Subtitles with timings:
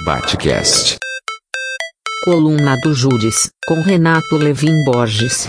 [0.00, 0.96] Batcast.
[2.24, 5.46] Coluna do Júris, com Renato Levin Borges.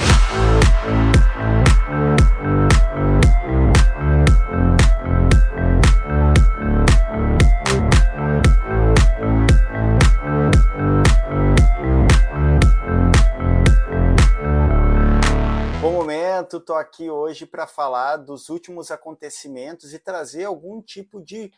[15.81, 21.51] Bom momento, estou aqui hoje para falar dos últimos acontecimentos e trazer algum tipo de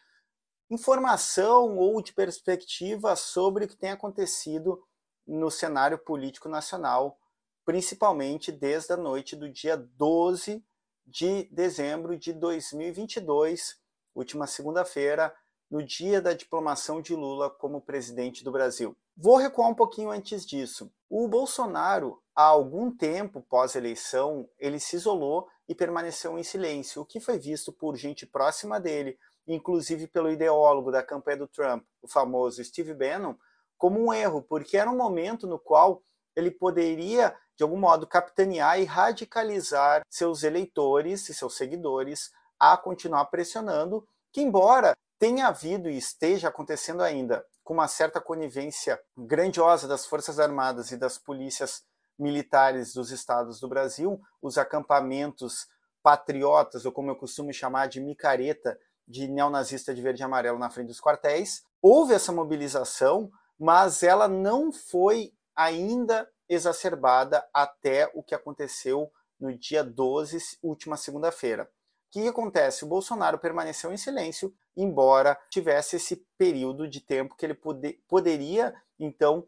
[0.69, 4.81] informação ou de perspectiva sobre o que tem acontecido
[5.27, 7.19] no cenário político nacional,
[7.65, 10.63] principalmente desde a noite do dia 12
[11.05, 13.79] de dezembro de 2022,
[14.15, 15.35] última segunda-feira,
[15.69, 18.95] no dia da diplomação de Lula como presidente do Brasil.
[19.17, 20.91] Vou recuar um pouquinho antes disso.
[21.09, 27.19] O Bolsonaro, há algum tempo pós-eleição, ele se isolou e permaneceu em silêncio, o que
[27.19, 29.17] foi visto por gente próxima dele,
[29.47, 33.35] inclusive pelo ideólogo da campanha do Trump, o famoso Steve Bannon,
[33.77, 36.01] como um erro, porque era um momento no qual
[36.35, 43.25] ele poderia, de algum modo, capitanear e radicalizar seus eleitores e seus seguidores a continuar
[43.25, 50.05] pressionando, que embora tenha havido e esteja acontecendo ainda com uma certa conivência grandiosa das
[50.05, 51.83] Forças Armadas e das polícias
[52.17, 55.67] militares dos estados do Brasil, os acampamentos
[56.03, 60.69] patriotas, ou como eu costumo chamar de micareta, de neonazista de verde e amarelo na
[60.69, 61.63] frente dos quartéis.
[61.81, 69.83] Houve essa mobilização, mas ela não foi ainda exacerbada até o que aconteceu no dia
[69.83, 71.63] 12, última segunda-feira.
[71.63, 71.67] O
[72.11, 72.85] que acontece?
[72.85, 78.73] O Bolsonaro permaneceu em silêncio, embora tivesse esse período de tempo que ele pode, poderia,
[78.97, 79.45] então,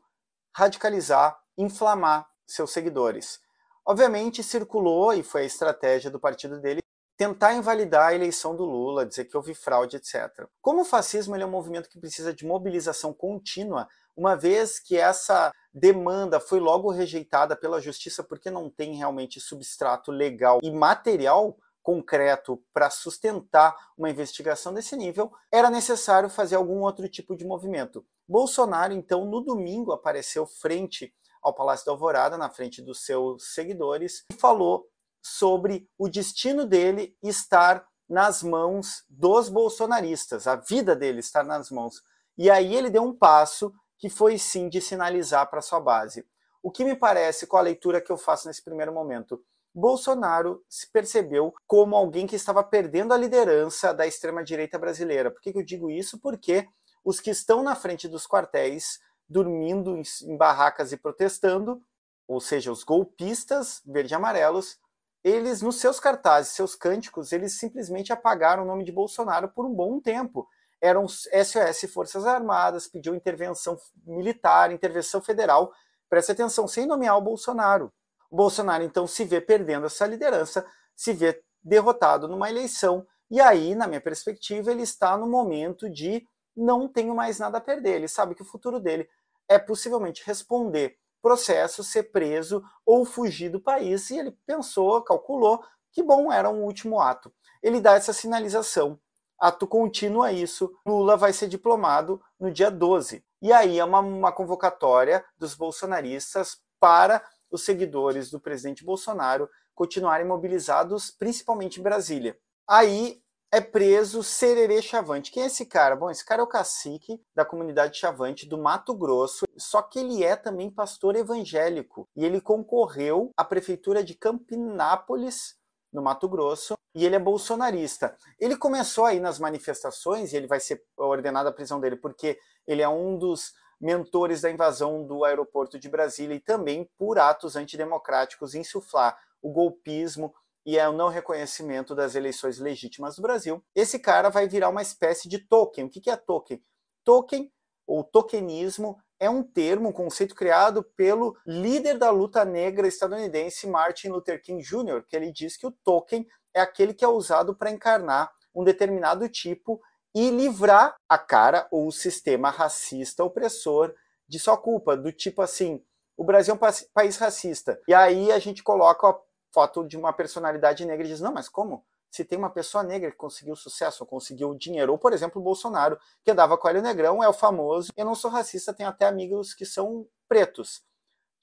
[0.54, 3.40] radicalizar, inflamar seus seguidores.
[3.86, 6.82] Obviamente, circulou, e foi a estratégia do partido dele,
[7.18, 10.48] tentar invalidar a eleição do Lula, dizer que houve fraude, etc.
[10.62, 15.52] Como o fascismo é um movimento que precisa de mobilização contínua, uma vez que essa
[15.74, 22.62] demanda foi logo rejeitada pela justiça porque não tem realmente substrato legal e material concreto
[22.74, 28.06] para sustentar uma investigação desse nível, era necessário fazer algum outro tipo de movimento.
[28.28, 34.26] Bolsonaro, então, no domingo apareceu frente ao Palácio da Alvorada, na frente dos seus seguidores,
[34.30, 34.86] e falou
[35.28, 42.02] sobre o destino dele estar nas mãos dos bolsonaristas, a vida dele estar nas mãos.
[42.38, 46.26] E aí ele deu um passo que foi sim de sinalizar para sua base.
[46.64, 49.44] O que me parece, com a leitura que eu faço nesse primeiro momento,
[49.74, 55.30] Bolsonaro se percebeu como alguém que estava perdendo a liderança da extrema-direita brasileira.
[55.30, 56.20] Por que, que eu digo isso?
[56.20, 56.68] Porque
[57.04, 59.00] os que estão na frente dos quartéis,
[59.30, 61.82] dormindo em barracas e protestando,
[62.28, 64.78] ou seja, os golpistas verde-amarelos,
[65.24, 69.74] eles, nos seus cartazes, seus cânticos, eles simplesmente apagaram o nome de Bolsonaro por um
[69.74, 70.48] bom tempo.
[70.80, 75.72] Eram SOS Forças Armadas, pediu intervenção militar, intervenção federal.
[76.10, 77.92] Preste atenção, sem nomear o Bolsonaro.
[78.30, 83.76] O Bolsonaro, então, se vê perdendo essa liderança, se vê derrotado numa eleição, e aí,
[83.76, 87.96] na minha perspectiva, ele está no momento de não tenho mais nada a perder.
[87.96, 89.08] Ele sabe que o futuro dele
[89.50, 95.62] é possivelmente responder processo, ser preso ou fugir do país, e ele pensou, calculou
[95.92, 97.34] que bom, era um último ato.
[97.62, 98.98] Ele dá essa sinalização.
[99.38, 103.24] Ato contínuo a isso, Lula vai ser diplomado no dia 12.
[103.42, 107.22] E aí é uma, uma convocatória dos bolsonaristas para
[107.52, 112.38] os seguidores do presidente Bolsonaro continuarem mobilizados, principalmente em Brasília.
[112.68, 113.22] Aí
[113.52, 115.32] é preso Sererê Chavante.
[115.32, 115.96] Quem é esse cara?
[115.96, 120.24] Bom, esse cara é o cacique da comunidade Chavante do Mato Grosso, só que ele
[120.24, 125.56] é também pastor evangélico e ele concorreu à prefeitura de Campinápolis,
[125.92, 128.16] no Mato Grosso, e ele é bolsonarista.
[128.40, 132.38] Ele começou aí nas manifestações, e ele vai ser ordenado a prisão dele, porque
[132.68, 137.56] ele é um dos mentores da invasão do aeroporto de Brasília e também por atos
[137.56, 140.34] antidemocráticos insuflar o golpismo
[140.68, 144.82] e é o não reconhecimento das eleições legítimas do Brasil, esse cara vai virar uma
[144.82, 145.86] espécie de token.
[145.86, 146.62] O que é token?
[147.06, 147.50] Token,
[147.88, 154.10] ou tokenismo, é um termo, um conceito criado pelo líder da luta negra estadunidense Martin
[154.10, 157.72] Luther King Jr., que ele diz que o token é aquele que é usado para
[157.72, 159.80] encarnar um determinado tipo
[160.14, 163.96] e livrar a cara ou o sistema racista opressor
[164.28, 165.82] de sua culpa, do tipo assim,
[166.18, 167.80] o Brasil é um país racista.
[167.88, 169.16] E aí a gente coloca
[169.58, 171.84] foto de uma personalidade negra e diz, não, mas como?
[172.12, 175.44] Se tem uma pessoa negra que conseguiu sucesso, ou conseguiu dinheiro, ou por exemplo o
[175.44, 179.08] Bolsonaro, que andava com o Negrão, é o famoso, eu não sou racista, tenho até
[179.08, 180.84] amigos que são pretos.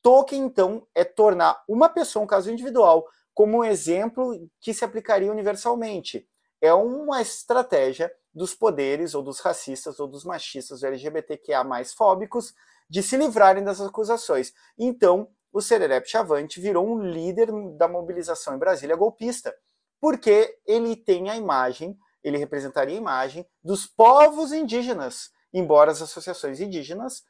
[0.00, 5.32] Tolkien, então, é tornar uma pessoa, um caso individual, como um exemplo que se aplicaria
[5.32, 6.28] universalmente.
[6.60, 12.54] É uma estratégia dos poderes, ou dos racistas, ou dos machistas, ou LGBTQA mais fóbicos,
[12.88, 14.52] de se livrarem das acusações.
[14.78, 19.54] Então, o Sererep Chavante virou um líder da mobilização em Brasília golpista,
[20.00, 26.60] porque ele tem a imagem, ele representaria a imagem dos povos indígenas, embora as associações
[26.60, 27.22] indígenas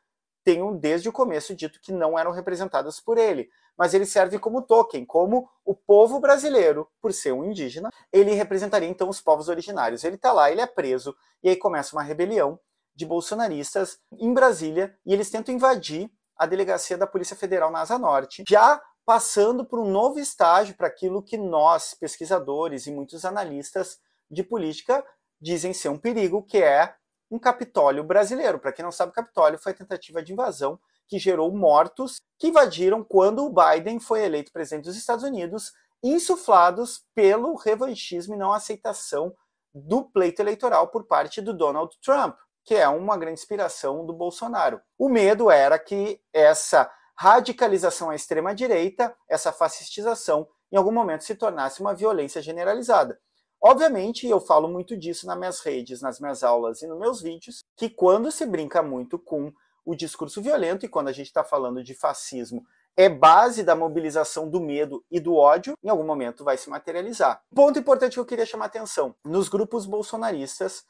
[0.43, 3.51] tenham desde o começo dito que não eram representadas por ele.
[3.77, 8.89] Mas ele serve como token, como o povo brasileiro, por ser um indígena, ele representaria
[8.89, 10.03] então os povos originários.
[10.03, 12.59] Ele está lá, ele é preso, e aí começa uma rebelião
[12.95, 17.99] de bolsonaristas em Brasília, e eles tentam invadir a delegacia da Polícia Federal na Asa
[17.99, 23.99] Norte, já passando por um novo estágio para aquilo que nós, pesquisadores e muitos analistas
[24.31, 25.05] de política,
[25.41, 26.95] dizem ser um perigo, que é
[27.31, 28.59] um Capitólio brasileiro.
[28.59, 33.05] Para quem não sabe, Capitólio foi a tentativa de invasão que gerou mortos que invadiram
[33.05, 35.73] quando o Biden foi eleito presidente dos Estados Unidos,
[36.03, 39.35] insuflados pelo revanchismo e não aceitação
[39.75, 44.81] do pleito eleitoral por parte do Donald Trump, que é uma grande inspiração do Bolsonaro.
[44.99, 51.35] O medo era que essa radicalização à extrema direita, essa fascistização, em algum momento se
[51.35, 53.19] tornasse uma violência generalizada.
[53.63, 57.63] Obviamente, eu falo muito disso nas minhas redes, nas minhas aulas e nos meus vídeos,
[57.77, 59.53] que quando se brinca muito com
[59.85, 62.65] o discurso violento, e quando a gente está falando de fascismo,
[62.97, 67.43] é base da mobilização do medo e do ódio, em algum momento vai se materializar.
[67.55, 70.85] Ponto importante que eu queria chamar atenção: nos grupos bolsonaristas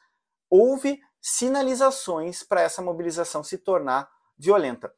[0.49, 4.07] houve sinalizações para essa mobilização se tornar
[4.37, 4.93] violenta.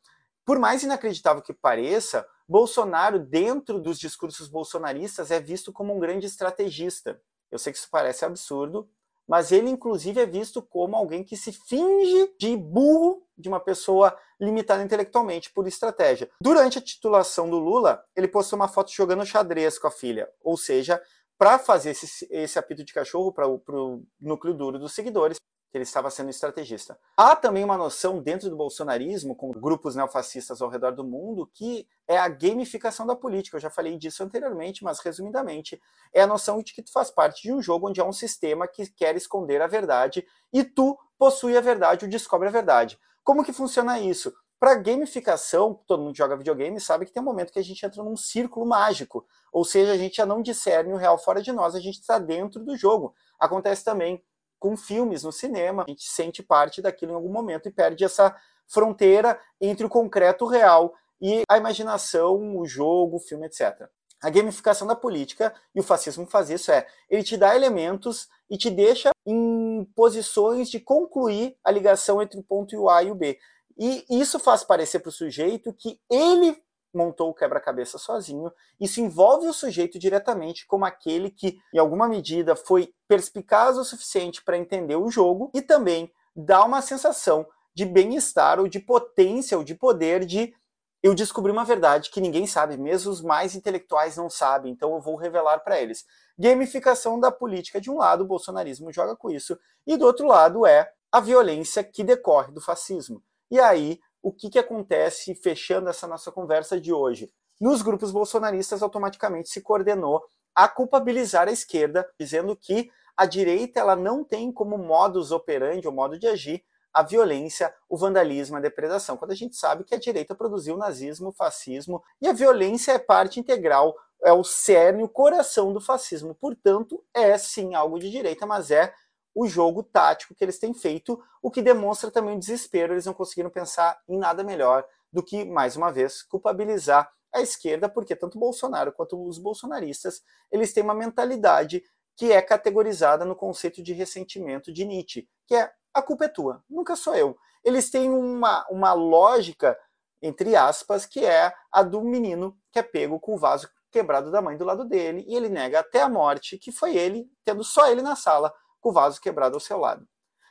[0.46, 6.26] Por mais inacreditável que pareça, Bolsonaro, dentro dos discursos bolsonaristas, é visto como um grande
[6.26, 7.22] estrategista.
[7.50, 8.90] Eu sei que isso parece absurdo,
[9.26, 14.14] mas ele inclusive é visto como alguém que se finge de burro, de uma pessoa
[14.38, 16.30] limitada intelectualmente por estratégia.
[16.42, 20.58] Durante a titulação do Lula, ele postou uma foto jogando xadrez com a filha, ou
[20.58, 21.02] seja,
[21.38, 25.38] para fazer esse, esse apito de cachorro para o núcleo duro dos seguidores,
[25.70, 26.98] que ele estava sendo estrategista.
[27.16, 31.88] Há também uma noção dentro do bolsonarismo, com grupos neofascistas ao redor do mundo, que
[32.08, 33.58] é a gamificação da política.
[33.58, 35.82] Eu já falei disso anteriormente, mas resumidamente,
[36.14, 38.68] é a noção de que tu faz parte de um jogo onde há um sistema
[38.68, 42.98] que quer esconder a verdade e tu possui a verdade ou descobre a verdade.
[43.24, 44.34] Como que funciona isso?
[44.60, 48.02] Para gamificação, todo mundo joga videogame sabe que tem um momento que a gente entra
[48.02, 51.76] num círculo mágico, ou seja, a gente já não discerne o real fora de nós,
[51.76, 53.14] a gente está dentro do jogo.
[53.40, 54.24] Acontece também
[54.60, 58.36] com filmes no cinema, a gente sente parte daquilo em algum momento e perde essa
[58.68, 63.88] fronteira entre o concreto real e a imaginação, o jogo, o filme, etc.
[64.22, 68.58] A gamificação da política e o fascismo faz isso é, ele te dá elementos e
[68.58, 73.38] te deixa em posições de concluir a ligação entre o ponto A e o B.
[73.78, 76.60] E isso faz parecer para o sujeito que ele
[76.98, 78.52] montou o quebra-cabeça sozinho.
[78.80, 84.44] Isso envolve o sujeito diretamente como aquele que, em alguma medida, foi perspicaz o suficiente
[84.44, 89.64] para entender o jogo e também dá uma sensação de bem-estar ou de potência ou
[89.64, 90.54] de poder de
[91.02, 95.00] eu descobri uma verdade que ninguém sabe, mesmo os mais intelectuais não sabem, então eu
[95.00, 96.04] vou revelar para eles.
[96.38, 100.66] Gamificação da política de um lado, o bolsonarismo joga com isso, e do outro lado
[100.66, 103.24] é a violência que decorre do fascismo.
[103.50, 107.32] E aí o que, que acontece fechando essa nossa conversa de hoje?
[107.62, 110.22] Nos grupos bolsonaristas, automaticamente se coordenou
[110.54, 115.94] a culpabilizar a esquerda, dizendo que a direita ela não tem como modus operandi, ou
[115.94, 116.62] modo de agir,
[116.94, 120.78] a violência, o vandalismo, a depredação, quando a gente sabe que a direita produziu o
[120.78, 125.80] nazismo, o fascismo, e a violência é parte integral, é o cerne, o coração do
[125.80, 126.36] fascismo.
[126.36, 128.94] Portanto, é sim algo de direita, mas é
[129.38, 133.14] o jogo tático que eles têm feito, o que demonstra também o desespero, eles não
[133.14, 138.40] conseguiram pensar em nada melhor do que, mais uma vez, culpabilizar a esquerda, porque tanto
[138.40, 141.84] Bolsonaro quanto os bolsonaristas, eles têm uma mentalidade
[142.16, 146.64] que é categorizada no conceito de ressentimento de Nietzsche, que é a culpa é tua,
[146.68, 147.38] nunca sou eu.
[147.64, 149.78] Eles têm uma, uma lógica,
[150.20, 154.42] entre aspas, que é a do menino que é pego com o vaso quebrado da
[154.42, 157.88] mãe do lado dele, e ele nega até a morte que foi ele, tendo só
[157.88, 158.52] ele na sala,
[158.90, 160.08] o vaso quebrado ao seu lado.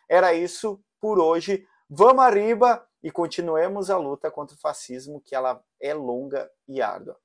[0.09, 1.67] Era isso por hoje.
[1.89, 7.17] Vamos arriba e continuemos a luta contra o fascismo, que ela é longa e árdua.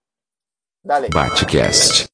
[0.84, 1.10] Dale.
[1.10, 2.06] Batcast.